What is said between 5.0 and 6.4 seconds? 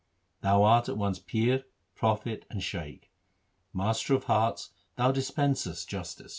dispensest justice.